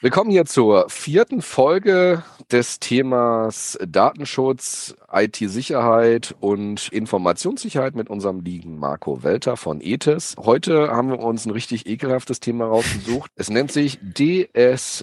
[0.00, 8.78] Wir kommen hier zur vierten Folge des Themas Datenschutz, IT-Sicherheit und Informationssicherheit mit unserem lieben
[8.78, 10.36] Marco Welter von ETES.
[10.38, 13.32] Heute haben wir uns ein richtig ekelhaftes Thema rausgesucht.
[13.34, 15.00] Es nennt sich DSGVO.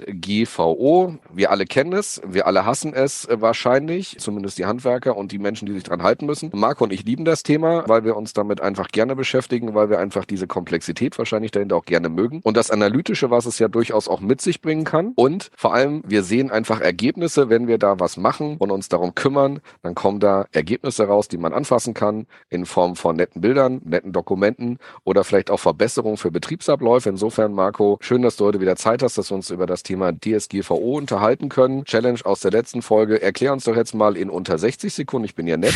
[1.29, 5.65] Wir alle kennen es, wir alle hassen es wahrscheinlich, zumindest die Handwerker und die Menschen,
[5.65, 6.51] die sich dran halten müssen.
[6.53, 9.99] Marco und ich lieben das Thema, weil wir uns damit einfach gerne beschäftigen, weil wir
[9.99, 14.07] einfach diese Komplexität wahrscheinlich dahinter auch gerne mögen und das Analytische, was es ja durchaus
[14.07, 15.13] auch mit sich bringen kann.
[15.15, 19.15] Und vor allem, wir sehen einfach Ergebnisse, wenn wir da was machen und uns darum
[19.15, 23.81] kümmern, dann kommen da Ergebnisse raus, die man anfassen kann, in Form von netten Bildern,
[23.83, 27.09] netten Dokumenten oder vielleicht auch Verbesserungen für Betriebsabläufe.
[27.09, 30.13] Insofern, Marco, schön, dass du heute wieder Zeit hast, dass wir uns über das Thema
[30.13, 31.83] DSGVO unterhalten können.
[31.85, 33.21] Challenge aus der letzten Folge.
[33.21, 35.73] Erklär uns doch jetzt mal in unter 60 Sekunden, ich bin ja nett.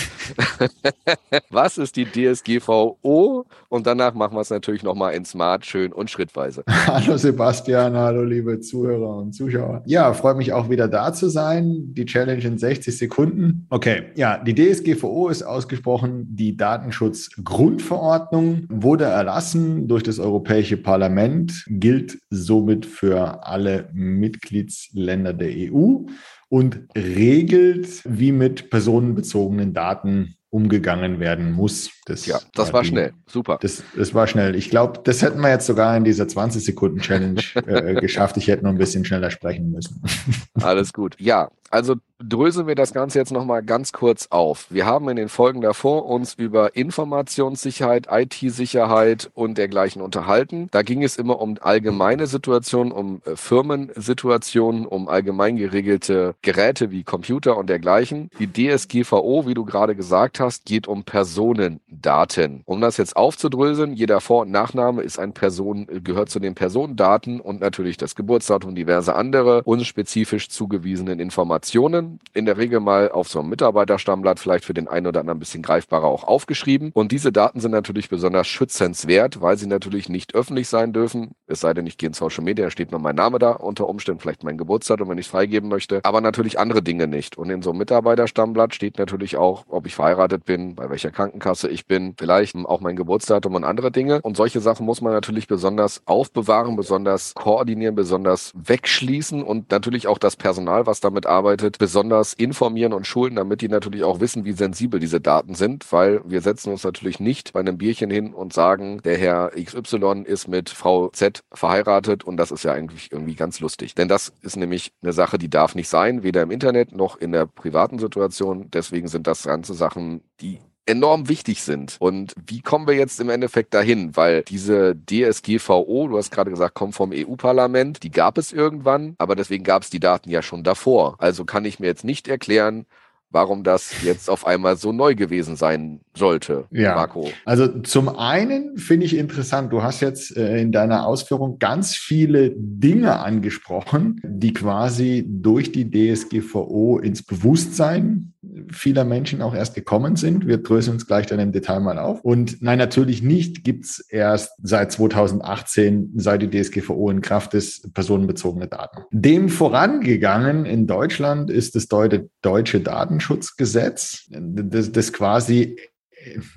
[1.50, 3.46] was ist die DSGVO?
[3.70, 6.64] Und danach machen wir es natürlich nochmal in Smart, schön und schrittweise.
[6.88, 9.84] Hallo Sebastian, hallo liebe Zuhörer und Zuschauer.
[9.86, 11.94] Ja, freut mich auch wieder da zu sein.
[11.94, 13.66] Die Challenge in 60 Sekunden.
[13.70, 22.20] Okay, ja, die DSGVO ist ausgesprochen die Datenschutzgrundverordnung, wurde erlassen durch das Europäische Parlament, gilt
[22.30, 26.06] somit für alle Mitgliedsländer der EU
[26.50, 31.92] und regelt, wie mit personenbezogenen Daten umgegangen werden muss.
[32.06, 33.14] Das ja, das war, die, schnell.
[33.28, 33.60] Super.
[33.62, 34.56] Das, das war schnell.
[34.56, 38.38] Ich glaube, das hätten wir jetzt sogar in dieser 20-Sekunden-Challenge äh, geschafft.
[38.38, 40.02] Ich hätte noch ein bisschen schneller sprechen müssen.
[40.56, 41.16] Alles gut.
[41.20, 44.66] Ja, also dröseln wir das Ganze jetzt nochmal ganz kurz auf.
[44.70, 50.68] Wir haben in den Folgen davor uns über Informationssicherheit, IT-Sicherheit und dergleichen unterhalten.
[50.72, 57.04] Da ging es immer um allgemeine Situationen, um äh, Firmensituationen, um allgemein geregelte Geräte wie
[57.04, 58.30] Computer und dergleichen.
[58.40, 62.62] Die DSGVO, wie du gerade gesagt hast, geht um Personendaten.
[62.66, 67.40] Um das jetzt aufzudröseln, jeder Vor- und Nachname ist ein Person, gehört zu den Personendaten
[67.40, 72.20] und natürlich das Geburtsdatum, diverse andere unspezifisch zugewiesenen Informationen.
[72.34, 75.40] In der Regel mal auf so einem Mitarbeiterstammblatt, vielleicht für den einen oder anderen ein
[75.40, 76.92] bisschen greifbarer auch aufgeschrieben.
[76.94, 81.32] Und diese Daten sind natürlich besonders schützenswert, weil sie natürlich nicht öffentlich sein dürfen.
[81.48, 84.22] Es sei denn, ich gehe in Social Media, steht nur mein Name da, unter Umständen
[84.22, 87.38] vielleicht mein Geburtsdatum, wenn ich es freigeben möchte, aber natürlich andere Dinge nicht.
[87.38, 91.70] Und in so einem Mitarbeiterstammblatt steht natürlich auch, ob ich verheiratet bin, bei welcher Krankenkasse
[91.70, 94.22] ich bin, vielleicht auch mein Geburtsdatum und andere Dinge.
[94.22, 100.18] Und solche Sachen muss man natürlich besonders aufbewahren, besonders koordinieren, besonders wegschließen und natürlich auch
[100.18, 104.52] das Personal, was damit arbeitet, besonders informieren und schulen, damit die natürlich auch wissen, wie
[104.52, 108.54] sensibel diese Daten sind, weil wir setzen uns natürlich nicht bei einem Bierchen hin und
[108.54, 113.36] sagen, der Herr XY ist mit Frau Z verheiratet und das ist ja eigentlich irgendwie
[113.36, 113.96] ganz lustig.
[113.96, 117.32] Denn das ist nämlich eine Sache, die darf nicht sein, weder im Internet noch in
[117.32, 118.70] der privaten Situation.
[118.72, 120.60] Deswegen sind das ganze Sachen, die
[120.90, 121.98] enorm wichtig sind.
[122.00, 124.16] Und wie kommen wir jetzt im Endeffekt dahin?
[124.16, 129.36] Weil diese DSGVO, du hast gerade gesagt, kommt vom EU-Parlament, die gab es irgendwann, aber
[129.36, 131.16] deswegen gab es die Daten ja schon davor.
[131.20, 132.88] Also kann ich mir jetzt nicht erklären,
[133.32, 136.96] warum das jetzt auf einmal so neu gewesen sein sollte, ja.
[136.96, 137.30] Marco.
[137.46, 142.52] Also zum einen finde ich interessant, du hast jetzt äh, in deiner Ausführung ganz viele
[142.56, 148.34] Dinge angesprochen, die quasi durch die DSGVO ins Bewusstsein
[148.72, 150.48] vieler Menschen auch erst gekommen sind.
[150.48, 152.22] Wir dröseln uns gleich dann im Detail mal auf.
[152.22, 158.68] Und nein, natürlich nicht gibt's erst seit 2018, seit die DSGVO in Kraft ist, personenbezogene
[158.68, 159.04] Daten.
[159.12, 162.80] Dem vorangegangen in Deutschland ist das deutsche
[163.20, 165.78] Datenschutzgesetz, das, das quasi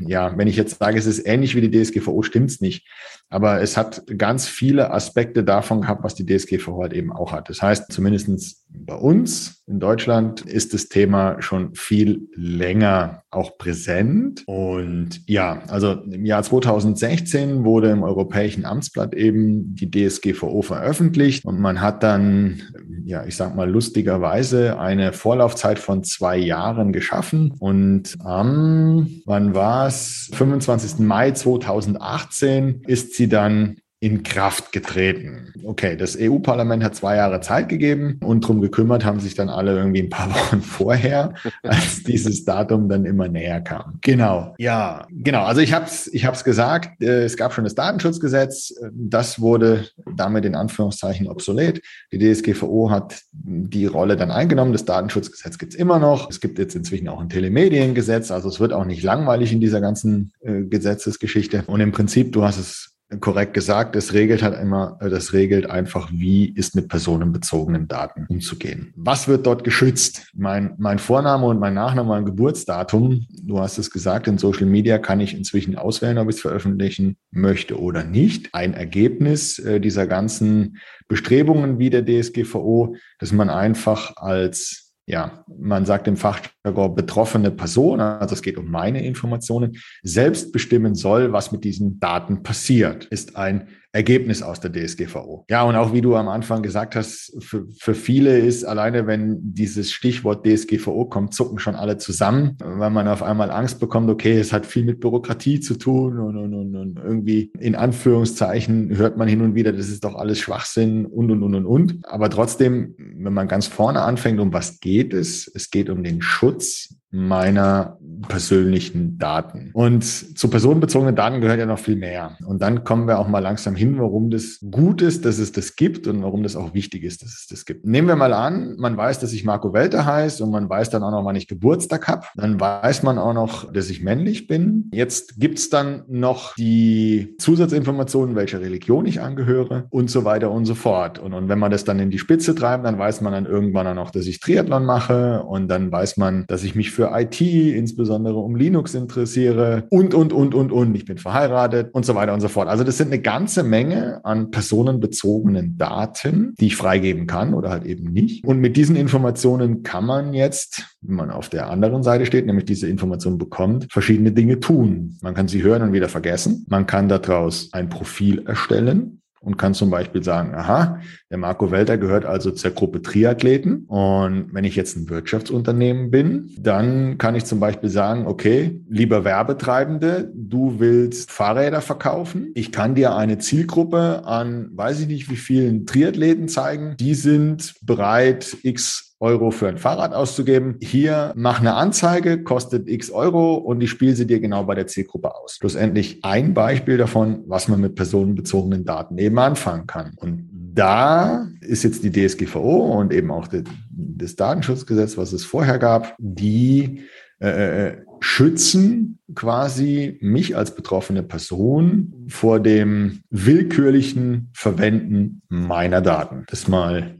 [0.00, 2.86] ja, wenn ich jetzt sage, es ist ähnlich wie die DSGVO, stimmt's nicht.
[3.32, 7.48] Aber es hat ganz viele Aspekte davon gehabt, was die DSGVO halt eben auch hat.
[7.48, 14.42] Das heißt, zumindestens bei uns in Deutschland ist das Thema schon viel länger auch präsent.
[14.46, 21.58] Und ja, also im Jahr 2016 wurde im Europäischen Amtsblatt eben die DSGVO veröffentlicht und
[21.58, 22.62] man hat dann,
[23.04, 27.54] ja, ich sag mal lustigerweise eine Vorlaufzeit von zwei Jahren geschaffen.
[27.58, 30.30] Und am, wann war es?
[30.34, 30.98] 25.
[30.98, 35.52] Mai 2018 ist sie dann in Kraft getreten.
[35.62, 39.76] Okay, das EU-Parlament hat zwei Jahre Zeit gegeben und drum gekümmert haben sich dann alle
[39.76, 44.00] irgendwie ein paar Wochen vorher, als dieses Datum dann immer näher kam.
[44.00, 45.44] Genau, ja, genau.
[45.44, 49.86] Also ich habe es ich hab's gesagt, äh, es gab schon das Datenschutzgesetz, das wurde
[50.16, 51.80] damit in Anführungszeichen obsolet.
[52.10, 54.72] Die DSGVO hat die Rolle dann eingenommen.
[54.72, 56.28] Das Datenschutzgesetz gibt's immer noch.
[56.28, 59.80] Es gibt jetzt inzwischen auch ein Telemediengesetz, also es wird auch nicht langweilig in dieser
[59.80, 61.62] ganzen äh, Gesetzesgeschichte.
[61.68, 63.96] Und im Prinzip, du hast es korrekt gesagt.
[63.96, 68.92] Es regelt halt immer, das regelt einfach, wie ist mit personenbezogenen Daten umzugehen.
[68.96, 70.28] Was wird dort geschützt?
[70.34, 73.26] Mein, mein Vorname und mein Nachname, mein Geburtsdatum.
[73.42, 77.16] Du hast es gesagt, in Social Media kann ich inzwischen auswählen, ob ich es veröffentlichen
[77.30, 78.54] möchte oder nicht.
[78.54, 80.78] Ein Ergebnis äh, dieser ganzen
[81.08, 88.00] Bestrebungen wie der DSGVO, dass man einfach als ja, man sagt im Fachjargon betroffene Person,
[88.00, 93.36] also es geht um meine Informationen, selbst bestimmen soll, was mit diesen Daten passiert, ist
[93.36, 95.44] ein Ergebnis aus der DSGVO.
[95.50, 99.38] Ja, und auch wie du am Anfang gesagt hast, für, für viele ist alleine, wenn
[99.42, 104.38] dieses Stichwort DSGVO kommt, zucken schon alle zusammen, weil man auf einmal Angst bekommt, okay,
[104.38, 109.18] es hat viel mit Bürokratie zu tun und, und, und, und irgendwie in Anführungszeichen hört
[109.18, 111.98] man hin und wieder, das ist doch alles Schwachsinn und, und, und, und, und.
[112.04, 115.50] Aber trotzdem, wenn man ganz vorne anfängt, um was geht es?
[115.54, 117.98] Es geht um den Schutz meiner
[118.28, 119.70] persönlichen Daten.
[119.72, 122.36] Und zu personenbezogenen Daten gehört ja noch viel mehr.
[122.46, 125.76] Und dann kommen wir auch mal langsam hin, warum das gut ist, dass es das
[125.76, 127.86] gibt und warum das auch wichtig ist, dass es das gibt.
[127.86, 131.02] Nehmen wir mal an, man weiß, dass ich Marco Welter heiße und man weiß dann
[131.02, 132.26] auch noch, wann ich Geburtstag habe.
[132.34, 134.90] Dann weiß man auch noch, dass ich männlich bin.
[134.92, 140.74] Jetzt gibt's dann noch die Zusatzinformationen, welcher Religion ich angehöre und so weiter und so
[140.74, 141.18] fort.
[141.18, 143.86] Und, und wenn man das dann in die Spitze treibt, dann weiß man dann irgendwann
[143.86, 147.40] auch noch, dass ich Triathlon mache und dann weiß man, dass ich mich für IT,
[147.40, 150.94] insbesondere um Linux interessiere und, und, und, und, und.
[150.94, 152.68] Ich bin verheiratet und so weiter und so fort.
[152.68, 157.84] Also das sind eine ganze Menge an personenbezogenen Daten, die ich freigeben kann oder halt
[157.84, 158.44] eben nicht.
[158.44, 162.66] Und mit diesen Informationen kann man jetzt, wenn man auf der anderen Seite steht, nämlich
[162.66, 165.16] diese Informationen bekommt, verschiedene Dinge tun.
[165.22, 166.66] Man kann sie hören und wieder vergessen.
[166.68, 171.00] Man kann daraus ein Profil erstellen und kann zum Beispiel sagen, aha,
[171.30, 173.84] der Marco Welter gehört also zur Gruppe Triathleten.
[173.86, 179.24] Und wenn ich jetzt ein Wirtschaftsunternehmen bin, dann kann ich zum Beispiel sagen, okay, lieber
[179.24, 182.52] Werbetreibende, du willst Fahrräder verkaufen.
[182.54, 186.94] Ich kann dir eine Zielgruppe an, weiß ich nicht wie vielen Triathleten zeigen.
[186.98, 190.76] Die sind bereit, x Euro für ein Fahrrad auszugeben.
[190.82, 194.88] Hier mach eine Anzeige, kostet x Euro und ich spiele sie dir genau bei der
[194.88, 195.54] Zielgruppe aus.
[195.54, 200.14] Schlussendlich ein Beispiel davon, was man mit personenbezogenen Daten eben anfangen kann.
[200.16, 203.46] Und da ist jetzt die DSGVO und eben auch
[203.90, 207.02] das Datenschutzgesetz, was es vorher gab, die
[207.40, 216.44] äh, äh, schützen quasi mich als betroffene Person vor dem willkürlichen Verwenden meiner Daten.
[216.48, 217.18] Das mal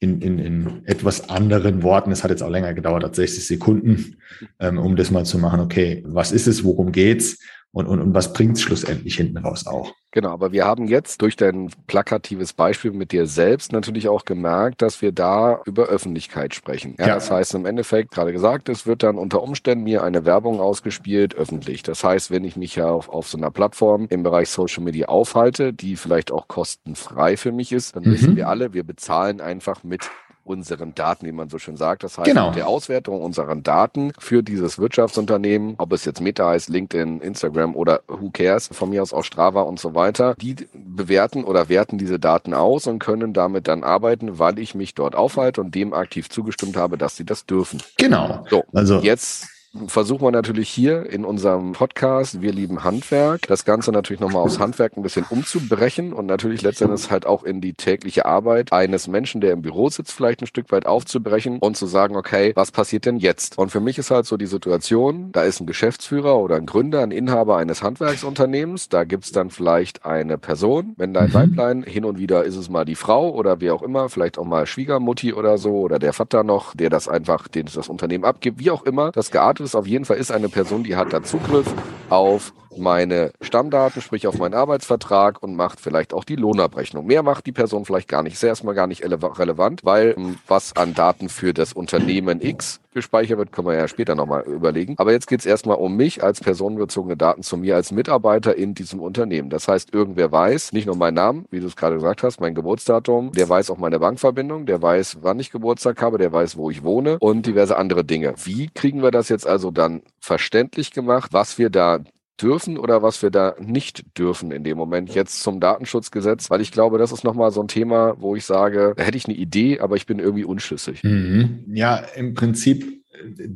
[0.00, 4.16] in, in, in etwas anderen Worten, es hat jetzt auch länger gedauert als 60 Sekunden,
[4.58, 7.38] ähm, um das mal zu machen, okay, was ist es, worum geht's
[7.72, 9.92] und, und, und was bringt's schlussendlich hinten raus auch?
[10.10, 14.82] Genau, aber wir haben jetzt durch dein plakatives Beispiel mit dir selbst natürlich auch gemerkt,
[14.82, 16.96] dass wir da über Öffentlichkeit sprechen.
[16.98, 17.14] Ja, ja.
[17.14, 21.36] Das heißt im Endeffekt, gerade gesagt, es wird dann unter Umständen mir eine Werbung ausgespielt,
[21.36, 21.84] öffentlich.
[21.84, 25.06] Das heißt, wenn ich mich ja auf, auf so einer Plattform im Bereich Social Media
[25.06, 28.12] aufhalte, die vielleicht auch kostenfrei für mich ist, dann mhm.
[28.12, 30.10] wissen wir alle, wir bezahlen einfach mit
[30.50, 32.02] unseren Daten, wie man so schön sagt.
[32.02, 32.48] Das heißt, genau.
[32.48, 37.74] mit der Auswertung unserer Daten für dieses Wirtschaftsunternehmen, ob es jetzt Meta heißt, LinkedIn, Instagram
[37.76, 41.98] oder who cares, von mir aus auch Strava und so weiter, die bewerten oder werten
[41.98, 45.94] diese Daten aus und können damit dann arbeiten, weil ich mich dort aufhalte und dem
[45.94, 47.80] aktiv zugestimmt habe, dass sie das dürfen.
[47.96, 48.44] Genau.
[48.50, 49.48] So, also jetzt
[49.86, 54.58] versuchen wir natürlich hier in unserem Podcast, wir lieben Handwerk, das Ganze natürlich nochmal aus
[54.58, 59.40] Handwerk ein bisschen umzubrechen und natürlich letztendlich halt auch in die tägliche Arbeit eines Menschen,
[59.40, 63.06] der im Büro sitzt, vielleicht ein Stück weit aufzubrechen und zu sagen, okay, was passiert
[63.06, 63.58] denn jetzt?
[63.58, 67.02] Und für mich ist halt so die Situation, da ist ein Geschäftsführer oder ein Gründer,
[67.02, 71.34] ein Inhaber eines Handwerksunternehmens, da gibt's dann vielleicht eine Person, wenn dein mhm.
[71.34, 74.44] Weiblein, hin und wieder ist es mal die Frau oder wie auch immer, vielleicht auch
[74.44, 78.58] mal Schwiegermutti oder so oder der Vater noch, der das einfach, den das Unternehmen abgibt,
[78.58, 81.22] wie auch immer, das geartet ist auf jeden Fall ist eine Person, die hat da
[81.22, 81.72] Zugriff
[82.08, 87.06] auf meine Stammdaten, sprich auf meinen Arbeitsvertrag und macht vielleicht auch die Lohnabrechnung.
[87.06, 88.34] Mehr macht die Person vielleicht gar nicht.
[88.34, 93.38] Ist erstmal gar nicht relevant, weil ähm, was an Daten für das Unternehmen X gespeichert
[93.38, 94.94] wird, können wir ja später nochmal überlegen.
[94.98, 98.74] Aber jetzt geht es erstmal um mich als personenbezogene Daten zu mir als Mitarbeiter in
[98.74, 99.50] diesem Unternehmen.
[99.50, 102.54] Das heißt, irgendwer weiß, nicht nur meinen Namen, wie du es gerade gesagt hast, mein
[102.54, 106.70] Geburtsdatum, der weiß auch meine Bankverbindung, der weiß, wann ich Geburtstag habe, der weiß, wo
[106.70, 108.34] ich wohne und diverse andere Dinge.
[108.44, 112.00] Wie kriegen wir das jetzt also dann verständlich gemacht, was wir da
[112.40, 116.72] dürfen oder was wir da nicht dürfen in dem Moment jetzt zum Datenschutzgesetz, weil ich
[116.72, 119.80] glaube, das ist nochmal so ein Thema, wo ich sage, da hätte ich eine Idee,
[119.80, 121.02] aber ich bin irgendwie unschlüssig.
[121.04, 121.64] Mhm.
[121.68, 122.99] Ja, im Prinzip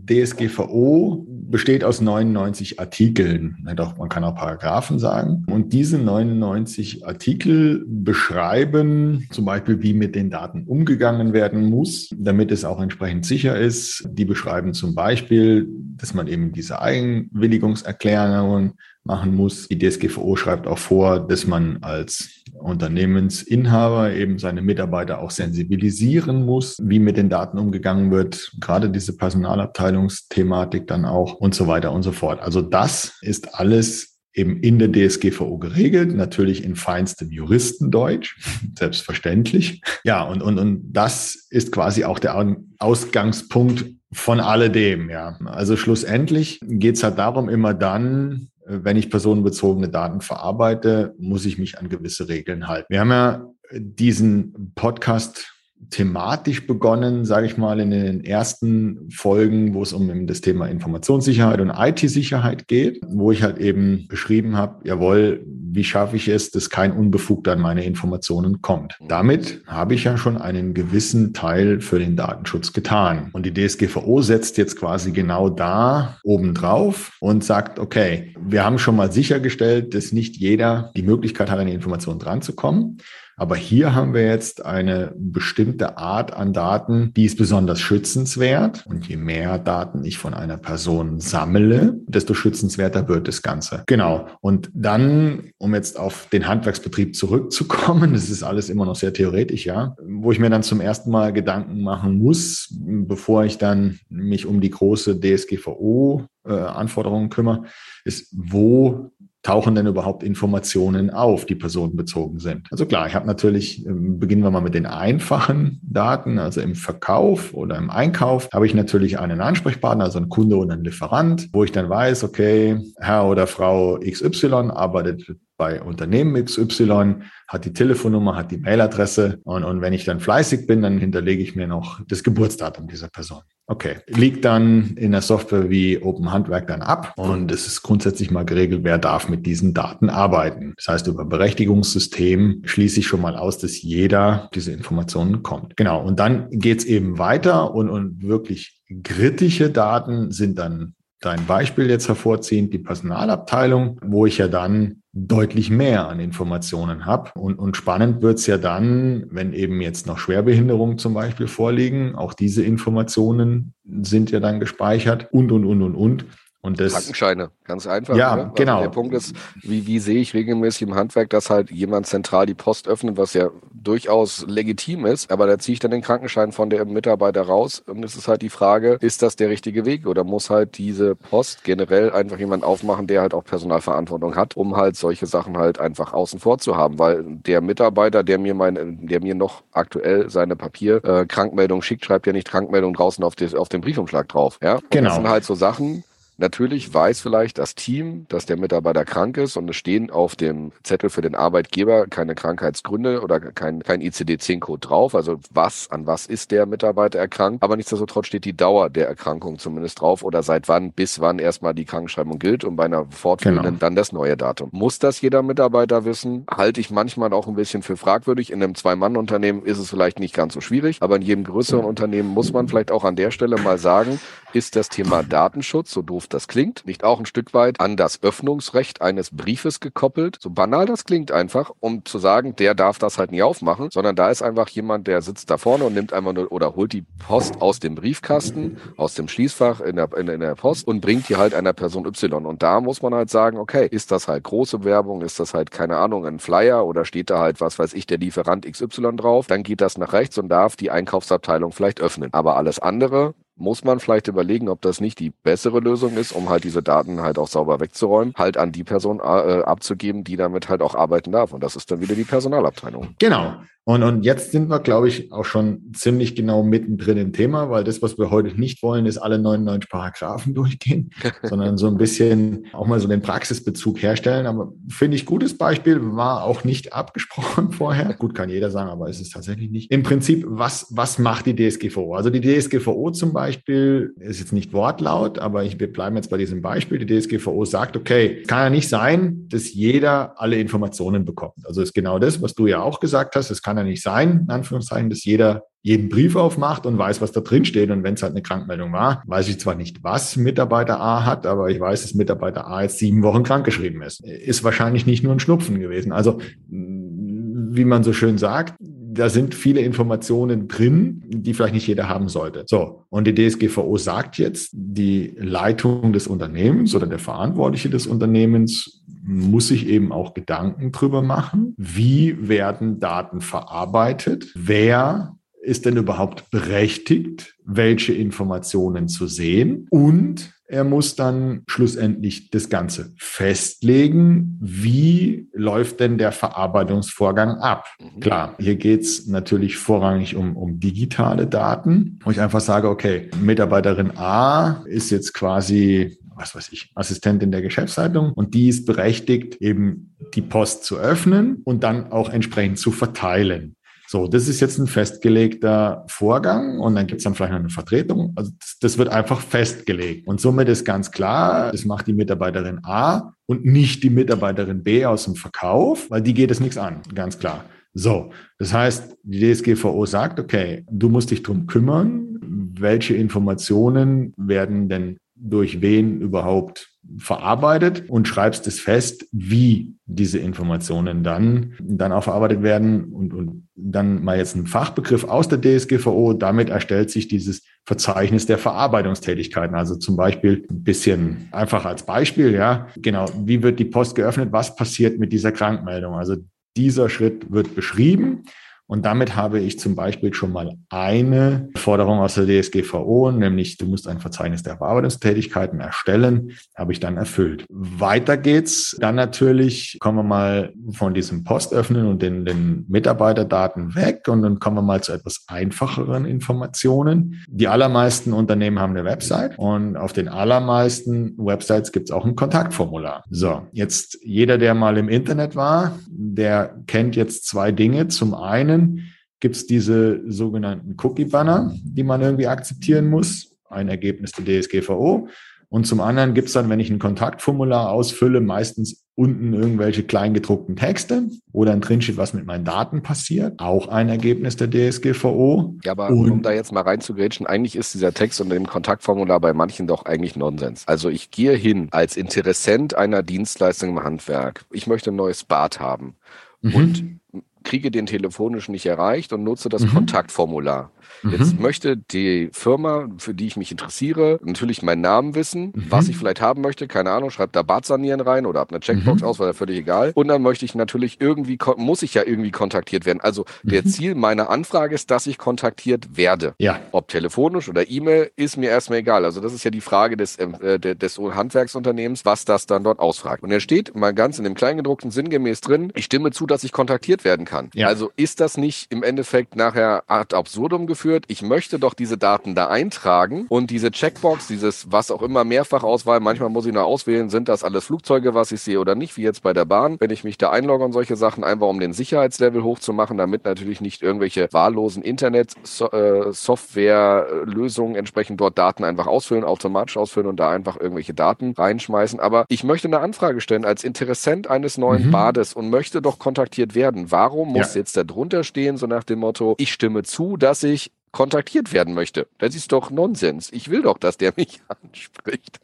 [0.06, 3.56] DSGVO besteht aus 99 Artikeln.
[3.76, 5.44] Doch, man kann auch Paragraphen sagen.
[5.48, 12.50] Und diese 99 Artikel beschreiben zum Beispiel, wie mit den Daten umgegangen werden muss, damit
[12.50, 14.06] es auch entsprechend sicher ist.
[14.10, 19.68] Die beschreiben zum Beispiel, dass man eben diese Eigenwilligungserklärungen machen muss.
[19.68, 26.78] Die DSGVO schreibt auch vor, dass man als Unternehmensinhaber eben seine Mitarbeiter auch sensibilisieren muss,
[26.82, 32.02] wie mit den Daten umgegangen wird, gerade diese Personalabteilungsthematik dann auch und so weiter und
[32.02, 32.40] so fort.
[32.40, 38.36] Also das ist alles eben in der DSGVO geregelt, natürlich in feinstem Juristendeutsch,
[38.78, 39.80] selbstverständlich.
[40.04, 45.38] Ja, und, und, und das ist quasi auch der Ausgangspunkt von alledem, ja.
[45.44, 51.58] Also schlussendlich geht es halt darum, immer dann, wenn ich personenbezogene Daten verarbeite, muss ich
[51.58, 52.86] mich an gewisse Regeln halten.
[52.88, 55.53] Wir haben ja diesen Podcast
[55.90, 61.60] thematisch begonnen, sage ich mal, in den ersten Folgen, wo es um das Thema Informationssicherheit
[61.60, 66.70] und IT-Sicherheit geht, wo ich halt eben beschrieben habe, jawohl, wie schaffe ich es, dass
[66.70, 68.96] kein Unbefugter an meine Informationen kommt.
[69.08, 73.30] Damit habe ich ja schon einen gewissen Teil für den Datenschutz getan.
[73.32, 78.96] Und die DSGVO setzt jetzt quasi genau da obendrauf und sagt, okay, wir haben schon
[78.96, 82.98] mal sichergestellt, dass nicht jeder die Möglichkeit hat, an die Informationen dranzukommen.
[83.36, 88.84] Aber hier haben wir jetzt eine bestimmte Art an Daten, die ist besonders schützenswert.
[88.86, 93.82] Und je mehr Daten ich von einer Person sammle, desto schützenswerter wird das Ganze.
[93.86, 94.28] Genau.
[94.40, 99.66] Und dann, um jetzt auf den Handwerksbetrieb zurückzukommen, das ist alles immer noch sehr theoretisch,
[99.66, 104.46] ja, wo ich mir dann zum ersten Mal Gedanken machen muss, bevor ich dann mich
[104.46, 107.62] um die große DSGVO äh, kümmere,
[108.04, 109.10] ist, wo
[109.44, 112.66] tauchen denn überhaupt Informationen auf, die personenbezogen sind?
[112.72, 116.74] Also klar, ich habe natürlich, ähm, beginnen wir mal mit den einfachen Daten, also im
[116.74, 121.50] Verkauf oder im Einkauf habe ich natürlich einen Ansprechpartner, also einen Kunde oder einen Lieferant,
[121.52, 127.72] wo ich dann weiß, okay, Herr oder Frau XY arbeitet bei Unternehmen XY, hat die
[127.72, 131.68] Telefonnummer, hat die Mailadresse und, und wenn ich dann fleißig bin, dann hinterlege ich mir
[131.68, 133.42] noch das Geburtsdatum dieser Person.
[133.66, 138.30] Okay, liegt dann in der Software wie Open Handwerk dann ab und es ist grundsätzlich
[138.30, 140.74] mal geregelt, wer darf mit diesen Daten arbeiten.
[140.76, 145.78] Das heißt, über Berechtigungssystem schließe ich schon mal aus, dass jeder diese Informationen kommt.
[145.78, 150.94] Genau, und dann geht's eben weiter und, und wirklich kritische Daten sind dann
[151.24, 157.30] dein Beispiel jetzt hervorziehend, die Personalabteilung, wo ich ja dann deutlich mehr an Informationen habe.
[157.34, 162.16] Und, und spannend wird's ja dann, wenn eben jetzt noch Schwerbehinderungen zum Beispiel vorliegen.
[162.16, 166.26] Auch diese Informationen sind ja dann gespeichert und, und, und, und, und.
[166.64, 168.16] Und das, Krankenscheine, ganz einfach.
[168.16, 168.42] Ja, ne?
[168.44, 168.80] also genau.
[168.80, 172.54] Der Punkt ist, wie, wie sehe ich regelmäßig im Handwerk, dass halt jemand zentral die
[172.54, 176.70] Post öffnet, was ja durchaus legitim ist, aber da ziehe ich dann den Krankenschein von
[176.70, 180.24] der Mitarbeiter raus und es ist halt die Frage, ist das der richtige Weg oder
[180.24, 184.96] muss halt diese Post generell einfach jemand aufmachen, der halt auch Personalverantwortung hat, um halt
[184.96, 189.20] solche Sachen halt einfach außen vor zu haben, weil der Mitarbeiter, der mir mein, der
[189.20, 193.68] mir noch aktuell seine Papier-Krankmeldung äh, schickt, schreibt ja nicht Krankmeldung draußen auf, des, auf
[193.68, 194.76] dem Briefumschlag drauf, ja?
[194.76, 195.08] Und genau.
[195.10, 196.04] Das sind halt so Sachen,
[196.36, 200.72] Natürlich weiß vielleicht das Team, dass der Mitarbeiter krank ist und es stehen auf dem
[200.82, 205.14] Zettel für den Arbeitgeber keine Krankheitsgründe oder kein, kein ICD-10-Code drauf.
[205.14, 207.62] Also was, an was ist der Mitarbeiter erkrankt?
[207.62, 211.72] Aber nichtsdestotrotz steht die Dauer der Erkrankung zumindest drauf oder seit wann bis wann erstmal
[211.72, 213.78] die Krankenschreibung gilt und bei einer fortführenden genau.
[213.78, 214.70] dann das neue Datum.
[214.72, 216.46] Muss das jeder Mitarbeiter wissen?
[216.50, 218.50] Halte ich manchmal auch ein bisschen für fragwürdig.
[218.50, 222.30] In einem Zwei-Mann-Unternehmen ist es vielleicht nicht ganz so schwierig, aber in jedem größeren Unternehmen
[222.30, 224.18] muss man vielleicht auch an der Stelle mal sagen,
[224.52, 228.22] ist das Thema Datenschutz, so doof das klingt, nicht auch ein Stück weit an das
[228.22, 230.38] Öffnungsrecht eines Briefes gekoppelt?
[230.40, 234.16] So banal das klingt einfach, um zu sagen, der darf das halt nie aufmachen, sondern
[234.16, 237.04] da ist einfach jemand, der sitzt da vorne und nimmt einfach nur oder holt die
[237.18, 241.28] Post aus dem Briefkasten, aus dem Schließfach in der, in, in der Post und bringt
[241.28, 242.46] die halt einer Person Y.
[242.46, 245.70] Und da muss man halt sagen, okay, ist das halt große Werbung, ist das halt,
[245.70, 249.46] keine Ahnung, ein Flyer oder steht da halt, was weiß ich, der Lieferant XY drauf,
[249.46, 252.32] dann geht das nach rechts und darf die Einkaufsabteilung vielleicht öffnen.
[252.32, 256.48] Aber alles andere muss man vielleicht überlegen, ob das nicht die bessere Lösung ist, um
[256.48, 260.68] halt diese Daten halt auch sauber wegzuräumen, halt an die Person äh, abzugeben, die damit
[260.68, 261.52] halt auch arbeiten darf.
[261.52, 263.14] Und das ist dann wieder die Personalabteilung.
[263.18, 263.56] Genau.
[263.86, 267.84] Und, und jetzt sind wir, glaube ich, auch schon ziemlich genau mittendrin im Thema, weil
[267.84, 271.10] das, was wir heute nicht wollen, ist alle 99 Paragraphen durchgehen,
[271.42, 274.46] sondern so ein bisschen auch mal so den Praxisbezug herstellen.
[274.46, 278.14] Aber finde ich, gutes Beispiel, war auch nicht abgesprochen vorher.
[278.14, 279.90] Gut, kann jeder sagen, aber ist es tatsächlich nicht.
[279.90, 282.14] Im Prinzip, was, was macht die DSGVO?
[282.14, 286.38] Also die DSGVO zum Beispiel ist jetzt nicht wortlaut, aber ich, wir bleiben jetzt bei
[286.38, 287.04] diesem Beispiel.
[287.04, 291.66] Die DSGVO sagt, okay, kann ja nicht sein, dass jeder alle Informationen bekommt.
[291.66, 293.50] Also ist genau das, was du ja auch gesagt hast.
[293.50, 297.20] Es kann kann ja nicht sein, in Anführungszeichen, dass jeder jeden Brief aufmacht und weiß,
[297.20, 297.90] was da drin steht.
[297.90, 301.46] Und wenn es halt eine Krankmeldung war, weiß ich zwar nicht, was Mitarbeiter A hat,
[301.46, 304.24] aber ich weiß, dass Mitarbeiter A jetzt sieben Wochen krankgeschrieben ist.
[304.24, 306.12] Ist wahrscheinlich nicht nur ein Schnupfen gewesen.
[306.12, 306.38] Also,
[306.70, 308.74] wie man so schön sagt,
[309.14, 312.64] da sind viele Informationen drin, die vielleicht nicht jeder haben sollte.
[312.66, 319.04] So, und die DSGVO sagt jetzt, die Leitung des Unternehmens oder der Verantwortliche des Unternehmens
[319.26, 326.50] muss sich eben auch Gedanken drüber machen, wie werden Daten verarbeitet, wer ist denn überhaupt
[326.50, 329.86] berechtigt, welche Informationen zu sehen?
[329.90, 337.86] Und er muss dann schlussendlich das Ganze festlegen, wie läuft denn der Verarbeitungsvorgang ab.
[337.98, 338.20] Mhm.
[338.20, 344.16] Klar, hier geht's natürlich vorrangig um, um digitale Daten, wo ich einfach sage, okay, Mitarbeiterin
[344.16, 350.16] A ist jetzt quasi was weiß ich, Assistentin der Geschäftsleitung und die ist berechtigt, eben
[350.34, 353.76] die Post zu öffnen und dann auch entsprechend zu verteilen.
[354.06, 357.70] So, das ist jetzt ein festgelegter Vorgang und dann gibt es dann vielleicht noch eine
[357.70, 358.32] Vertretung.
[358.36, 360.28] Also das, das, wird einfach festgelegt.
[360.28, 365.06] Und somit ist ganz klar, das macht die Mitarbeiterin A und nicht die Mitarbeiterin B
[365.06, 367.64] aus dem Verkauf, weil die geht es nichts an, ganz klar.
[367.94, 372.40] So, das heißt, die DSGVO sagt, okay, du musst dich drum kümmern,
[372.76, 381.22] welche Informationen werden denn durch wen überhaupt verarbeitet und schreibst es fest, wie diese Informationen
[381.22, 386.34] dann, dann auch verarbeitet werden und, und dann mal jetzt ein Fachbegriff aus der DSGVO.
[386.34, 389.76] Damit erstellt sich dieses Verzeichnis der Verarbeitungstätigkeiten.
[389.76, 394.52] Also zum Beispiel ein bisschen einfach als Beispiel, ja, genau, wie wird die Post geöffnet?
[394.52, 396.14] Was passiert mit dieser Krankmeldung?
[396.14, 396.36] Also
[396.76, 398.44] dieser Schritt wird beschrieben
[398.86, 403.86] und damit habe ich zum Beispiel schon mal eine Forderung aus der DSGVO, nämlich du
[403.86, 407.64] musst ein Verzeichnis der Bearbeitungstätigkeiten erstellen, habe ich dann erfüllt.
[407.70, 414.28] Weiter geht's dann natürlich, kommen wir mal von diesem Postöffnen und den, den Mitarbeiterdaten weg
[414.28, 417.42] und dann kommen wir mal zu etwas einfacheren Informationen.
[417.48, 422.36] Die allermeisten Unternehmen haben eine Website und auf den allermeisten Websites gibt es auch ein
[422.36, 423.24] Kontaktformular.
[423.30, 428.08] So, jetzt jeder, der mal im Internet war, der kennt jetzt zwei Dinge.
[428.08, 429.04] Zum einen einen
[429.40, 435.28] gibt es diese sogenannten Cookie-Banner, die man irgendwie akzeptieren muss, ein Ergebnis der DSGVO.
[435.68, 440.76] Und zum anderen gibt es dann, wenn ich ein Kontaktformular ausfülle, meistens unten irgendwelche kleingedruckten
[440.76, 443.60] Texte, wo dann drin steht, was mit meinen Daten passiert.
[443.60, 445.76] Auch ein Ergebnis der DSGVO.
[445.84, 449.40] Ja, aber Und um da jetzt mal reinzugrätschen, eigentlich ist dieser Text unter dem Kontaktformular
[449.40, 450.86] bei manchen doch eigentlich Nonsens.
[450.86, 454.64] Also ich gehe hin als Interessent einer Dienstleistung im Handwerk.
[454.70, 456.14] Ich möchte ein neues Bad haben.
[456.62, 456.74] Mhm.
[456.74, 457.20] Und
[457.64, 459.94] kriege den telefonisch nicht erreicht und nutze das mhm.
[459.94, 460.90] Kontaktformular.
[461.22, 461.62] Jetzt mhm.
[461.62, 465.86] möchte die Firma, für die ich mich interessiere, natürlich meinen Namen wissen, mhm.
[465.88, 466.86] was ich vielleicht haben möchte.
[466.86, 469.28] Keine Ahnung, schreibt da Bad sanieren rein oder ab einer Checkbox mhm.
[469.28, 470.12] aus, weil ja völlig egal.
[470.14, 473.20] Und dann möchte ich natürlich irgendwie, muss ich ja irgendwie kontaktiert werden.
[473.20, 473.86] Also der mhm.
[473.86, 476.54] Ziel meiner Anfrage ist, dass ich kontaktiert werde.
[476.58, 476.80] Ja.
[476.92, 479.24] Ob telefonisch oder E-Mail, ist mir erstmal egal.
[479.24, 482.98] Also das ist ja die Frage des, ähm, äh, des Handwerksunternehmens, was das dann dort
[482.98, 483.42] ausfragt.
[483.42, 486.72] Und er steht mal ganz in dem Kleingedruckten sinngemäß drin, ich stimme zu, dass ich
[486.72, 487.53] kontaktiert werden kann.
[487.74, 487.88] Ja.
[487.88, 491.04] Also ist das nicht im Endeffekt nachher ad absurdum geführt?
[491.04, 495.44] geführt, ich möchte doch diese Daten da eintragen und diese Checkbox, dieses was auch immer
[495.44, 499.18] Mehrfachauswahl, manchmal muss ich noch auswählen, sind das alles Flugzeuge, was ich sehe oder nicht,
[499.18, 501.80] wie jetzt bei der Bahn, wenn ich mich da einlogge und solche Sachen, einfach um
[501.80, 509.98] den Sicherheitslevel hochzumachen, damit natürlich nicht irgendwelche wahllosen Internet-Software-Lösungen entsprechend dort Daten einfach ausfüllen, automatisch
[509.98, 512.18] ausfüllen und da einfach irgendwelche Daten reinschmeißen.
[512.18, 515.10] Aber ich möchte eine Anfrage stellen als Interessent eines neuen mhm.
[515.10, 517.10] Bades und möchte doch kontaktiert werden.
[517.10, 517.80] Warum muss ja.
[517.80, 521.94] jetzt da drunter stehen, so nach dem Motto, ich stimme zu, dass ich kontaktiert werden
[521.94, 522.26] möchte.
[522.38, 523.50] Das ist doch Nonsens.
[523.52, 525.60] Ich will doch, dass der mich anspricht.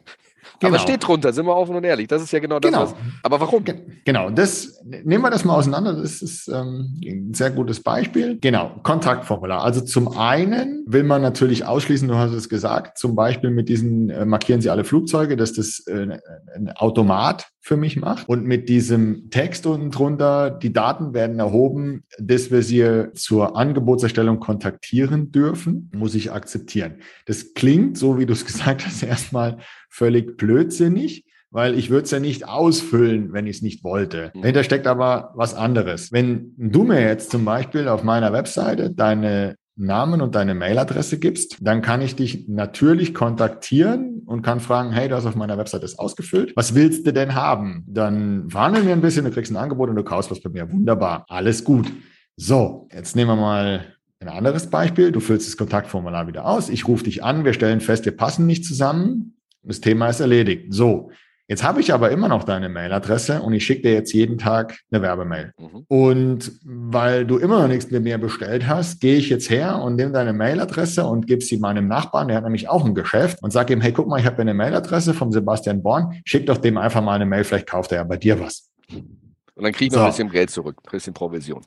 [0.61, 0.75] Genau.
[0.75, 2.07] Aber steht drunter, sind wir offen und ehrlich.
[2.07, 2.71] Das ist ja genau das.
[2.71, 2.83] Genau.
[2.83, 3.63] Was, aber warum?
[4.05, 5.93] Genau, das nehmen wir das mal auseinander.
[5.93, 8.37] Das ist ähm, ein sehr gutes Beispiel.
[8.39, 9.63] Genau, Kontaktformular.
[9.63, 14.11] Also zum einen will man natürlich ausschließen, du hast es gesagt, zum Beispiel mit diesen
[14.11, 16.19] äh, markieren Sie alle Flugzeuge, dass das äh,
[16.55, 18.27] ein Automat für mich macht.
[18.27, 24.39] Und mit diesem Text unten drunter, die Daten werden erhoben, dass wir sie zur Angebotserstellung
[24.39, 26.95] kontaktieren dürfen, muss ich akzeptieren.
[27.25, 29.57] Das klingt, so wie du es gesagt hast, erstmal
[29.91, 34.31] völlig blödsinnig, weil ich würde es ja nicht ausfüllen, wenn ich es nicht wollte.
[34.33, 34.41] Mhm.
[34.41, 36.11] Dahinter steckt aber was anderes.
[36.11, 41.57] Wenn du mir jetzt zum Beispiel auf meiner Webseite deine Namen und deine Mailadresse gibst,
[41.61, 45.81] dann kann ich dich natürlich kontaktieren und kann fragen, hey, du hast auf meiner Webseite
[45.81, 46.53] das ausgefüllt.
[46.55, 47.83] Was willst du denn haben?
[47.87, 50.71] Dann verhandeln wir ein bisschen, du kriegst ein Angebot und du kaufst was bei mir.
[50.71, 51.91] Wunderbar, alles gut.
[52.37, 53.85] So, jetzt nehmen wir mal
[54.19, 55.11] ein anderes Beispiel.
[55.11, 56.69] Du füllst das Kontaktformular wieder aus.
[56.69, 57.43] Ich rufe dich an.
[57.43, 59.35] Wir stellen fest, wir passen nicht zusammen.
[59.63, 60.73] Das Thema ist erledigt.
[60.73, 61.11] So,
[61.51, 64.79] Jetzt habe ich aber immer noch deine Mailadresse und ich schicke dir jetzt jeden Tag
[64.89, 65.51] eine Werbemail.
[65.59, 65.83] Mhm.
[65.89, 69.97] Und weil du immer noch nichts mit mir bestellt hast, gehe ich jetzt her und
[69.97, 73.51] nehme deine Mailadresse und gebe sie meinem Nachbarn, der hat nämlich auch ein Geschäft und
[73.51, 76.77] sage ihm, hey, guck mal, ich habe eine Mailadresse vom Sebastian Born, schick doch dem
[76.77, 78.71] einfach mal eine Mail, vielleicht kauft er ja bei dir was.
[78.89, 80.05] Und dann kriege ich noch so.
[80.05, 81.61] ein bisschen Geld zurück, ein bisschen Provision.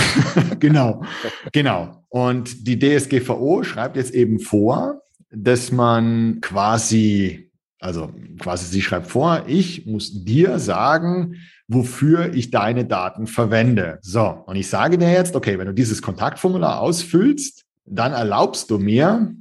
[0.60, 1.02] genau,
[1.52, 2.04] genau.
[2.10, 5.01] Und die DSGVO schreibt jetzt eben vor,
[5.34, 11.36] dass man quasi, also quasi sie schreibt vor, ich muss dir sagen,
[11.68, 13.98] wofür ich deine Daten verwende.
[14.02, 18.78] So, und ich sage dir jetzt, okay, wenn du dieses Kontaktformular ausfüllst, dann erlaubst du
[18.78, 19.34] mir,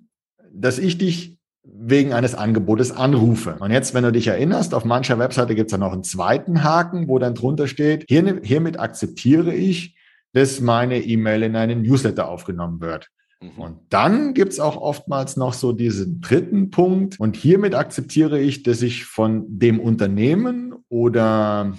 [0.53, 3.57] dass ich dich wegen eines Angebotes anrufe.
[3.59, 6.63] Und jetzt, wenn du dich erinnerst, auf mancher Webseite gibt es dann noch einen zweiten
[6.63, 9.95] Haken, wo dann drunter steht, hiermit akzeptiere ich,
[10.33, 13.09] dass meine E-Mail in einen Newsletter aufgenommen wird.
[13.41, 13.61] Mhm.
[13.61, 17.19] Und dann gibt es auch oftmals noch so diesen dritten Punkt.
[17.19, 21.73] Und hiermit akzeptiere ich, dass ich von dem Unternehmen oder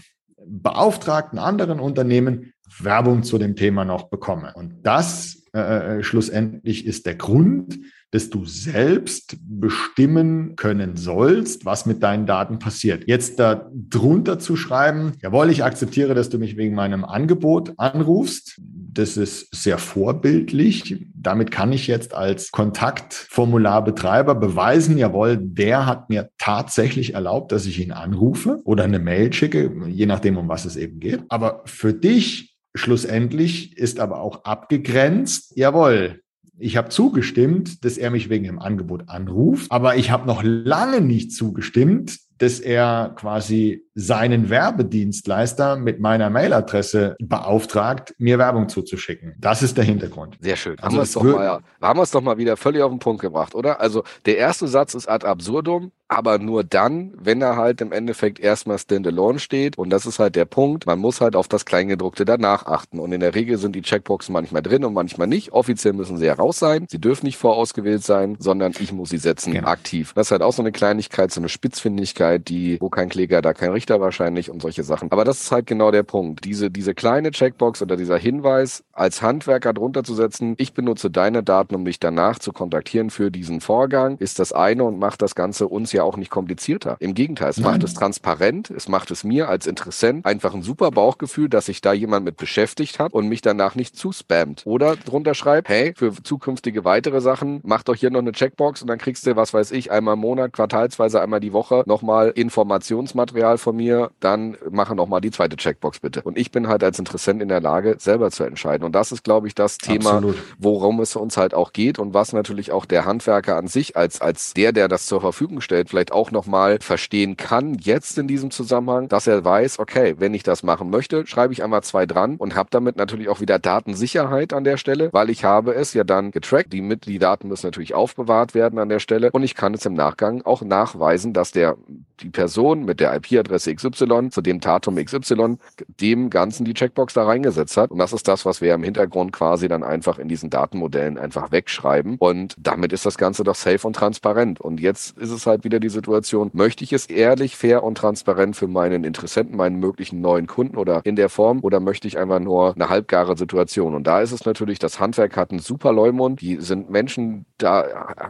[0.44, 4.52] beauftragten anderen Unternehmen Werbung zu dem Thema noch bekomme.
[4.54, 7.78] Und das äh, äh schlussendlich ist der Grund,
[8.12, 13.04] dass du selbst bestimmen können sollst, was mit deinen Daten passiert.
[13.06, 18.60] Jetzt da drunter zu schreiben, jawohl, ich akzeptiere, dass du mich wegen meinem Angebot anrufst.
[18.94, 21.06] Das ist sehr vorbildlich.
[21.14, 27.80] Damit kann ich jetzt als Kontaktformularbetreiber beweisen, jawohl, der hat mir tatsächlich erlaubt, dass ich
[27.80, 31.22] ihn anrufe oder eine Mail schicke, je nachdem, um was es eben geht.
[31.30, 36.20] Aber für dich schlussendlich ist aber auch abgegrenzt, jawohl,
[36.58, 41.00] ich habe zugestimmt, dass er mich wegen dem Angebot anruft, aber ich habe noch lange
[41.00, 49.34] nicht zugestimmt, dass er quasi seinen Werbedienstleister mit meiner Mailadresse beauftragt, mir Werbung zuzuschicken.
[49.38, 50.38] Das ist der Hintergrund.
[50.40, 50.78] Sehr schön.
[50.78, 52.98] Also haben wir es doch, mal, haben wir es doch mal wieder völlig auf den
[52.98, 53.80] Punkt gebracht, oder?
[53.80, 58.38] Also der erste Satz ist ad absurdum aber nur dann, wenn er halt im Endeffekt
[58.38, 59.78] erstmal standalone steht.
[59.78, 60.86] Und das ist halt der Punkt.
[60.86, 62.98] Man muss halt auf das Kleingedruckte danach achten.
[62.98, 65.52] Und in der Regel sind die Checkboxen manchmal drin und manchmal nicht.
[65.52, 66.86] Offiziell müssen sie heraus sein.
[66.90, 69.68] Sie dürfen nicht vorausgewählt sein, sondern ich muss sie setzen, genau.
[69.68, 70.12] aktiv.
[70.14, 73.54] Das ist halt auch so eine Kleinigkeit, so eine Spitzfindigkeit, die, wo kein Kläger, da
[73.54, 75.10] kein Richter wahrscheinlich und solche Sachen.
[75.10, 76.44] Aber das ist halt genau der Punkt.
[76.44, 81.42] Diese, diese kleine Checkbox oder dieser Hinweis, als Handwerker drunter zu setzen, ich benutze deine
[81.42, 85.34] Daten, um mich danach zu kontaktieren für diesen Vorgang, ist das eine und macht das
[85.34, 86.96] Ganze uns ja auch nicht komplizierter.
[87.00, 87.72] Im Gegenteil, es Nein.
[87.72, 91.80] macht es transparent, es macht es mir als Interessent einfach ein super Bauchgefühl, dass sich
[91.80, 94.62] da jemand mit beschäftigt hat und mich danach nicht zuspammt.
[94.64, 98.88] Oder drunter schreibt, hey, für zukünftige weitere Sachen, mach doch hier noch eine Checkbox und
[98.88, 103.58] dann kriegst du, was weiß ich, einmal im Monat, quartalsweise einmal die Woche nochmal Informationsmaterial
[103.58, 106.22] von mir, dann mache nochmal die zweite Checkbox bitte.
[106.22, 108.84] Und ich bin halt als Interessent in der Lage, selber zu entscheiden.
[108.84, 110.36] Und das ist, glaube ich, das Thema, Absolut.
[110.58, 114.20] worum es uns halt auch geht und was natürlich auch der Handwerker an sich als,
[114.20, 118.50] als der, der das zur Verfügung stellt, vielleicht auch nochmal verstehen kann, jetzt in diesem
[118.50, 122.36] Zusammenhang, dass er weiß, okay, wenn ich das machen möchte, schreibe ich einmal zwei dran
[122.36, 126.02] und habe damit natürlich auch wieder Datensicherheit an der Stelle, weil ich habe es ja
[126.02, 126.72] dann getrackt.
[126.72, 129.84] Die, mit, die Daten müssen natürlich aufbewahrt werden an der Stelle und ich kann es
[129.84, 131.76] im Nachgang auch nachweisen, dass der
[132.22, 135.58] die Person mit der IP-Adresse XY zu dem Datum XY
[136.00, 137.90] dem Ganzen die Checkbox da reingesetzt hat.
[137.90, 141.52] Und das ist das, was wir im Hintergrund quasi dann einfach in diesen Datenmodellen einfach
[141.52, 142.16] wegschreiben.
[142.18, 144.60] Und damit ist das Ganze doch safe und transparent.
[144.60, 148.56] Und jetzt ist es halt wieder die Situation, möchte ich es ehrlich, fair und transparent
[148.56, 152.40] für meinen Interessenten, meinen möglichen neuen Kunden oder in der Form oder möchte ich einfach
[152.40, 153.94] nur eine halbgare Situation?
[153.94, 156.40] Und da ist es natürlich, das Handwerk hat einen super Leumund.
[156.40, 157.82] Die sind Menschen, da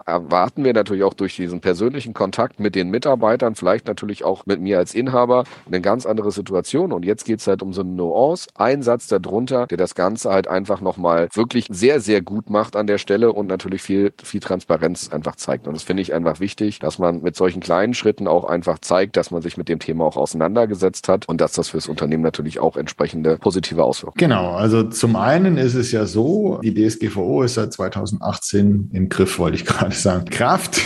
[0.06, 4.60] erwarten wir natürlich auch durch diesen persönlichen Kontakt mit den Mitarbeitern, vielleicht natürlich auch mit
[4.60, 6.92] mir als Inhaber, eine ganz andere Situation.
[6.92, 10.30] Und jetzt geht es halt um so eine Nuance, ein Satz darunter, der das Ganze
[10.30, 14.40] halt einfach nochmal wirklich sehr, sehr gut macht an der Stelle und natürlich viel, viel
[14.40, 15.66] Transparenz einfach zeigt.
[15.66, 19.16] Und das finde ich einfach wichtig, dass man mit solchen kleinen Schritten auch einfach zeigt,
[19.16, 22.58] dass man sich mit dem Thema auch auseinandergesetzt hat und dass das fürs Unternehmen natürlich
[22.58, 24.40] auch entsprechende positive Auswirkungen hat.
[24.40, 29.38] Genau, also zum einen ist es ja so, die DSGVO ist seit 2018 im Griff,
[29.38, 30.80] wollte ich gerade sagen, Kraft.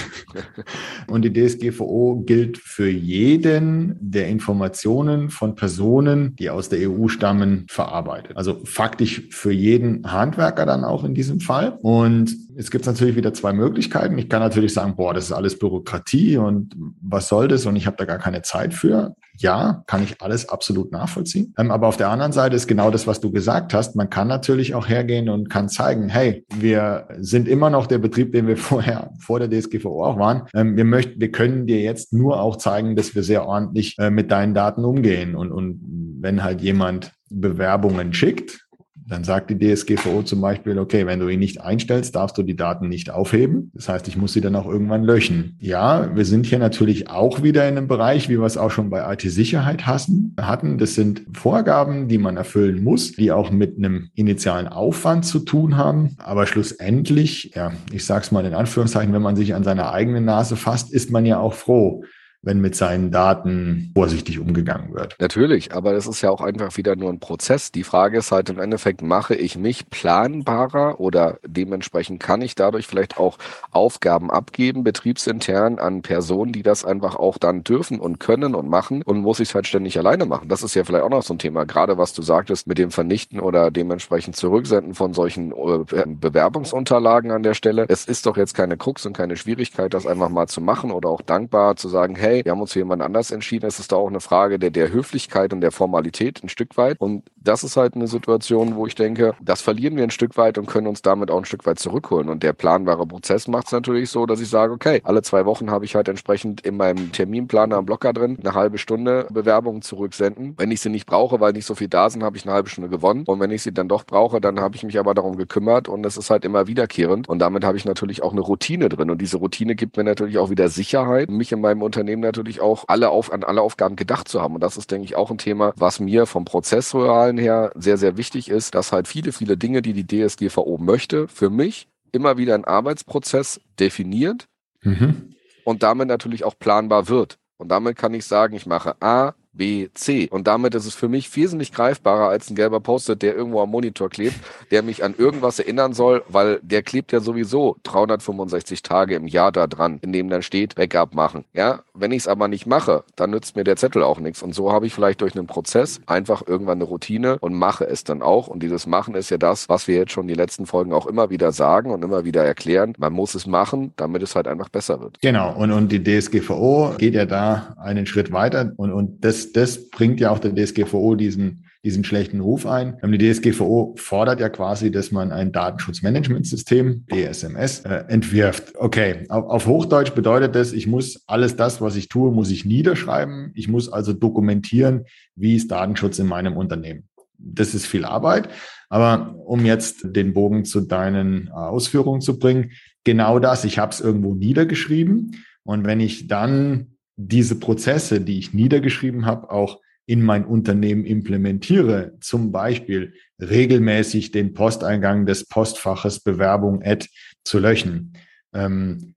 [1.06, 7.66] Und die DSGVO gilt für jeden, der Informationen von Personen, die aus der EU stammen,
[7.68, 8.36] verarbeitet.
[8.36, 11.78] Also faktisch für jeden Handwerker dann auch in diesem Fall.
[11.82, 14.16] Und es gibt natürlich wieder zwei Möglichkeiten.
[14.18, 17.86] Ich kann natürlich sagen, boah, das ist alles Bürokratie und was soll das und ich
[17.86, 19.14] habe da gar keine Zeit für.
[19.38, 21.52] Ja, kann ich alles absolut nachvollziehen.
[21.58, 23.94] Ähm, aber auf der anderen Seite ist genau das, was du gesagt hast.
[23.94, 28.32] Man kann natürlich auch hergehen und kann zeigen, hey, wir sind immer noch der Betrieb,
[28.32, 30.44] den wir vorher vor der DSGVO auch waren.
[30.54, 34.10] Ähm, wir möchten, wir können dir jetzt nur auch zeigen, dass wir sehr ordentlich äh,
[34.10, 35.36] mit deinen Daten umgehen.
[35.36, 35.80] Und, und
[36.20, 38.65] wenn halt jemand Bewerbungen schickt,
[39.08, 42.56] dann sagt die DSGVO zum Beispiel, okay, wenn du ihn nicht einstellst, darfst du die
[42.56, 43.70] Daten nicht aufheben.
[43.74, 45.56] Das heißt, ich muss sie dann auch irgendwann löschen.
[45.60, 48.90] Ja, wir sind hier natürlich auch wieder in einem Bereich, wie wir es auch schon
[48.90, 50.34] bei IT-Sicherheit hatten.
[50.78, 55.76] Das sind Vorgaben, die man erfüllen muss, die auch mit einem initialen Aufwand zu tun
[55.76, 56.16] haben.
[56.18, 60.20] Aber schlussendlich, ja, ich sage es mal in Anführungszeichen, wenn man sich an seine eigene
[60.20, 62.02] Nase fasst, ist man ja auch froh,
[62.46, 65.16] wenn mit seinen Daten vorsichtig umgegangen wird.
[65.18, 67.72] Natürlich, aber das ist ja auch einfach wieder nur ein Prozess.
[67.72, 72.86] Die Frage ist halt im Endeffekt, mache ich mich planbarer oder dementsprechend kann ich dadurch
[72.86, 73.38] vielleicht auch
[73.72, 79.02] Aufgaben abgeben, betriebsintern an Personen, die das einfach auch dann dürfen und können und machen
[79.02, 80.48] und muss ich es halt ständig alleine machen.
[80.48, 82.92] Das ist ja vielleicht auch noch so ein Thema, gerade was du sagtest mit dem
[82.92, 87.86] Vernichten oder dementsprechend Zurücksenden von solchen äh, Bewerbungsunterlagen an der Stelle.
[87.88, 91.08] Es ist doch jetzt keine Krux und keine Schwierigkeit, das einfach mal zu machen oder
[91.08, 93.66] auch dankbar zu sagen, hey, hey, wir haben uns für jemand anders entschieden.
[93.66, 97.00] Es ist da auch eine Frage der, der Höflichkeit und der Formalität ein Stück weit.
[97.00, 100.58] Und das ist halt eine Situation, wo ich denke, das verlieren wir ein Stück weit
[100.58, 102.28] und können uns damit auch ein Stück weit zurückholen.
[102.28, 105.70] Und der planbare Prozess macht es natürlich so, dass ich sage, okay, alle zwei Wochen
[105.70, 110.54] habe ich halt entsprechend in meinem Terminplaner am Blocker drin eine halbe Stunde Bewerbungen zurücksenden.
[110.58, 112.68] Wenn ich sie nicht brauche, weil nicht so viel da sind, habe ich eine halbe
[112.68, 113.24] Stunde gewonnen.
[113.26, 116.04] Und wenn ich sie dann doch brauche, dann habe ich mich aber darum gekümmert und
[116.04, 117.28] es ist halt immer wiederkehrend.
[117.28, 119.10] Und damit habe ich natürlich auch eine Routine drin.
[119.10, 122.84] Und diese Routine gibt mir natürlich auch wieder Sicherheit, mich in meinem Unternehmen natürlich auch
[122.88, 124.54] alle auf, an alle Aufgaben gedacht zu haben.
[124.54, 128.16] Und das ist, denke ich, auch ein Thema, was mir vom Prozessualen her sehr, sehr
[128.16, 132.54] wichtig ist, dass halt viele, viele Dinge, die die DSGVO möchte, für mich immer wieder
[132.54, 134.48] ein Arbeitsprozess definiert
[134.82, 135.34] mhm.
[135.64, 137.38] und damit natürlich auch planbar wird.
[137.58, 140.28] Und damit kann ich sagen, ich mache A, B, C.
[140.30, 143.70] Und damit ist es für mich wesentlich greifbarer als ein gelber Post-it, der irgendwo am
[143.70, 144.36] Monitor klebt,
[144.70, 149.52] der mich an irgendwas erinnern soll, weil der klebt ja sowieso 365 Tage im Jahr
[149.52, 151.44] da dran, in dem dann steht, Backup machen.
[151.52, 154.42] Ja, wenn ich es aber nicht mache, dann nützt mir der Zettel auch nichts.
[154.42, 158.04] Und so habe ich vielleicht durch einen Prozess einfach irgendwann eine Routine und mache es
[158.04, 158.48] dann auch.
[158.48, 161.30] Und dieses Machen ist ja das, was wir jetzt schon die letzten Folgen auch immer
[161.30, 162.94] wieder sagen und immer wieder erklären.
[162.98, 165.20] Man muss es machen, damit es halt einfach besser wird.
[165.20, 165.54] Genau.
[165.56, 170.20] Und, und die DSGVO geht ja da einen Schritt weiter und, und das das, bringt
[170.20, 172.98] ja auch der DSGVO diesen, diesen schlechten Ruf ein.
[173.04, 178.74] Die DSGVO fordert ja quasi, dass man ein Datenschutzmanagementsystem, DSMS, äh, entwirft.
[178.76, 182.64] Okay, auf, auf Hochdeutsch bedeutet das, ich muss alles das, was ich tue, muss ich
[182.64, 183.52] niederschreiben.
[183.54, 185.04] Ich muss also dokumentieren,
[185.34, 187.04] wie ist Datenschutz in meinem Unternehmen.
[187.38, 188.48] Das ist viel Arbeit.
[188.88, 192.72] Aber um jetzt den Bogen zu deinen Ausführungen zu bringen,
[193.04, 195.36] genau das, ich habe es irgendwo niedergeschrieben.
[195.64, 202.16] Und wenn ich dann diese Prozesse, die ich niedergeschrieben habe, auch in mein Unternehmen implementiere,
[202.20, 207.08] zum Beispiel regelmäßig den Posteingang des Postfaches Bewerbung Ad
[207.44, 208.12] zu löschen,
[208.54, 209.14] ähm,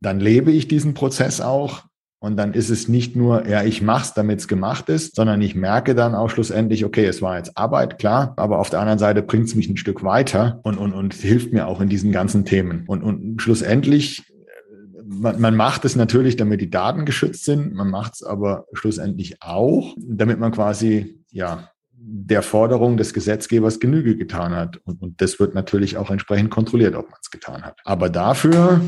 [0.00, 1.84] dann lebe ich diesen Prozess auch
[2.22, 5.54] und dann ist es nicht nur, ja, ich mach's, damit es gemacht ist, sondern ich
[5.54, 9.22] merke dann auch schlussendlich, okay, es war jetzt Arbeit, klar, aber auf der anderen Seite
[9.22, 12.44] bringt es mich ein Stück weiter und, und, und hilft mir auch in diesen ganzen
[12.44, 12.84] Themen.
[12.86, 14.22] Und, und schlussendlich
[15.20, 17.74] man, man macht es natürlich, damit die Daten geschützt sind.
[17.74, 21.68] Man macht es aber schlussendlich auch, damit man quasi, ja,
[22.04, 24.78] der Forderung des Gesetzgebers Genüge getan hat.
[24.84, 27.78] Und, und das wird natürlich auch entsprechend kontrolliert, ob man es getan hat.
[27.84, 28.80] Aber dafür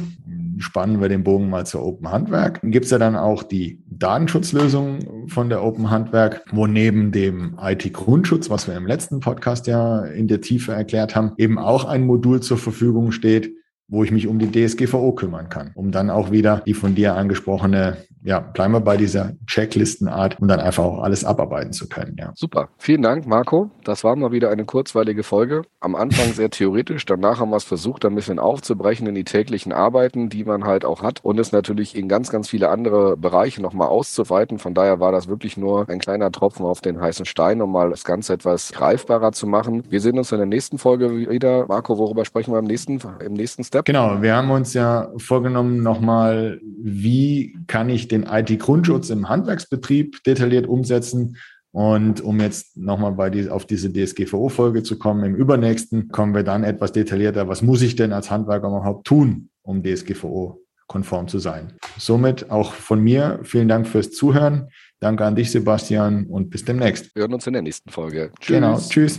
[0.58, 2.60] spannen wir den Bogen mal zur Open Handwerk.
[2.62, 8.50] Gibt es ja dann auch die Datenschutzlösung von der Open Handwerk, wo neben dem IT-Grundschutz,
[8.50, 12.40] was wir im letzten Podcast ja in der Tiefe erklärt haben, eben auch ein Modul
[12.40, 13.54] zur Verfügung steht,
[13.88, 17.14] wo ich mich um die DSGVO kümmern kann, um dann auch wieder die von dir
[17.14, 22.16] angesprochene, ja, bleiben wir bei dieser Checklistenart, um dann einfach auch alles abarbeiten zu können.
[22.18, 22.32] Ja.
[22.34, 22.70] Super.
[22.78, 23.70] Vielen Dank, Marco.
[23.84, 25.62] Das war mal wieder eine kurzweilige Folge.
[25.80, 29.72] Am Anfang sehr theoretisch, danach haben wir es versucht, ein bisschen aufzubrechen in die täglichen
[29.72, 33.60] Arbeiten, die man halt auch hat und es natürlich in ganz, ganz viele andere Bereiche
[33.60, 34.58] nochmal auszuweiten.
[34.58, 37.90] Von daher war das wirklich nur ein kleiner Tropfen auf den heißen Stein, um mal
[37.90, 39.82] das Ganze etwas greifbarer zu machen.
[39.90, 41.66] Wir sehen uns in der nächsten Folge wieder.
[41.68, 43.84] Marco, worüber sprechen wir im nächsten, im nächsten Step?
[43.84, 50.66] Genau, wir haben uns ja vorgenommen nochmal, wie kann ich den IT-Grundschutz im Handwerksbetrieb detailliert
[50.66, 51.36] umsetzen.
[51.72, 56.44] Und um jetzt nochmal bei die, auf diese DSGVO-Folge zu kommen, im übernächsten kommen wir
[56.44, 57.48] dann etwas detaillierter.
[57.48, 61.72] Was muss ich denn als Handwerker überhaupt tun, um DSGVO-konform zu sein?
[61.98, 64.68] Somit auch von mir vielen Dank fürs Zuhören.
[65.00, 67.14] Danke an dich, Sebastian, und bis demnächst.
[67.16, 68.30] Wir hören uns in der nächsten Folge.
[68.40, 68.54] Tschüss.
[68.54, 69.18] Genau, tschüss.